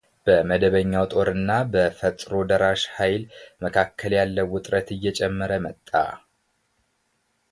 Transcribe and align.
በመደበኛው 0.27 1.03
ጦር 1.13 1.27
እና 1.33 1.49
በፈጥሮ 1.73 2.31
ደራሽ 2.51 2.83
ኃይሉ 2.95 3.21
መካከል 3.65 4.13
ያለው 4.19 4.47
ውጥረት 4.55 4.89
እየጨመረ 4.95 5.51
መጣ። 5.67 5.89